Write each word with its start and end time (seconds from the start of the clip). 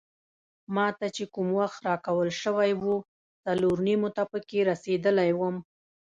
ما 0.75 0.87
ته 0.99 1.05
چې 1.15 1.23
کوم 1.33 1.47
وخت 1.59 1.79
راکول 1.89 2.29
شوی 2.41 2.71
وو 2.81 2.95
څلور 3.45 3.77
نیمو 3.87 4.09
ته 4.15 4.23
پکې 4.31 4.59
رسیدلی 4.71 5.31
وم. 5.39 5.55